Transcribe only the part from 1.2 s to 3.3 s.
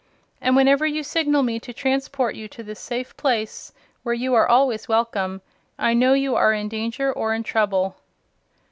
me to transport you to this safe